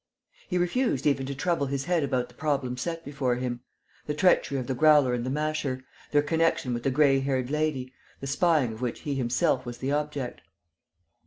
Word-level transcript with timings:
He 0.47 0.57
refused 0.57 1.05
even 1.05 1.27
to 1.27 1.35
trouble 1.35 1.67
his 1.67 1.85
head 1.85 2.01
about 2.01 2.27
the 2.27 2.33
problems 2.33 2.81
set 2.81 3.05
before 3.05 3.35
him: 3.35 3.59
the 4.07 4.15
treachery 4.15 4.57
of 4.57 4.65
the 4.65 4.73
Growler 4.73 5.13
and 5.13 5.23
the 5.23 5.29
Masher; 5.29 5.83
their 6.09 6.23
connection 6.23 6.73
with 6.73 6.81
the 6.81 6.89
gray 6.89 7.19
haired 7.19 7.51
lady; 7.51 7.93
the 8.19 8.25
spying 8.25 8.73
of 8.73 8.81
which 8.81 9.01
he 9.01 9.13
himself 9.13 9.63
was 9.63 9.77
the 9.77 9.91
object. 9.91 10.41